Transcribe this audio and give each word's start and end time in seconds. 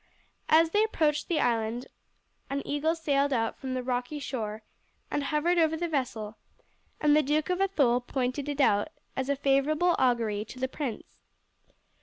As 0.49 0.71
they 0.71 0.83
approached 0.83 1.27
the 1.27 1.39
island 1.39 1.85
an 2.49 2.63
eagle 2.65 2.95
sailed 2.95 3.31
out 3.31 3.59
from 3.59 3.75
the 3.75 3.83
rocky 3.83 4.17
shore 4.17 4.63
and 5.11 5.25
hovered 5.25 5.59
over 5.59 5.77
the 5.77 5.87
vessel, 5.87 6.37
and 6.99 7.15
the 7.15 7.21
Duke 7.21 7.51
of 7.51 7.61
Athole 7.61 8.01
pointed 8.01 8.49
it 8.49 8.59
out 8.59 8.87
as 9.15 9.29
a 9.29 9.35
favourable 9.35 9.95
augury 9.99 10.43
to 10.45 10.59
the 10.59 10.67
prince. 10.67 11.19